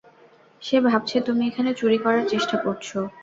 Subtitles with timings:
[0.61, 2.97] সে ভাবছে তুমি এখানে চুরি করার চেষ্টা করছো।